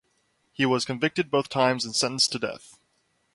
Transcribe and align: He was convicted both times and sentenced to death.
He 0.51 0.65
was 0.65 0.83
convicted 0.83 1.29
both 1.29 1.47
times 1.47 1.85
and 1.85 1.95
sentenced 1.95 2.31
to 2.31 2.39
death. 2.39 2.79